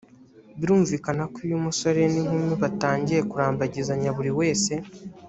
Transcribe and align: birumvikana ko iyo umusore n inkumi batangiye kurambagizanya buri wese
birumvikana 0.59 1.23
ko 1.33 1.37
iyo 1.45 1.55
umusore 1.59 2.01
n 2.13 2.15
inkumi 2.21 2.53
batangiye 2.63 3.21
kurambagizanya 3.29 4.09
buri 4.17 4.31
wese 4.39 4.73